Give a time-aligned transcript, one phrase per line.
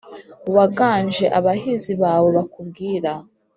[0.55, 3.11] waganje abahizi bawe bakubwira